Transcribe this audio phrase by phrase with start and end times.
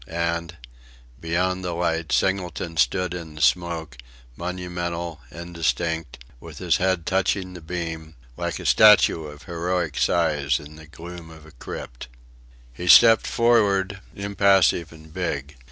[0.07, 0.57] And,
[1.19, 3.97] beyond the light, Singleton stood in the smoke,
[4.35, 10.75] monumental, indistinct, with his head touching the beam; like a statue of heroic size in
[10.75, 12.07] the gloom of a crypt.
[12.73, 15.57] He stepped forward, impassive and big.